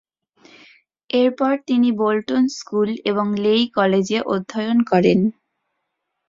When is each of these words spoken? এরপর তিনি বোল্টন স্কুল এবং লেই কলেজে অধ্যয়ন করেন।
এরপর 1.09 1.53
তিনি 1.67 1.89
বোল্টন 1.99 2.43
স্কুল 2.57 2.89
এবং 3.09 3.25
লেই 3.43 3.63
কলেজে 3.77 4.19
অধ্যয়ন 4.33 4.77
করেন। 4.91 5.19